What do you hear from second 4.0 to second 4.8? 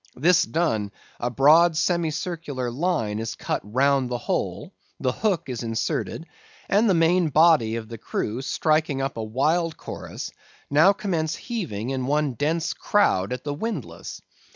the hole,